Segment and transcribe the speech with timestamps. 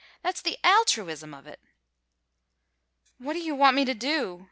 [0.23, 1.59] That's the altruism of it!"
[3.19, 4.39] "What do you want me to do?"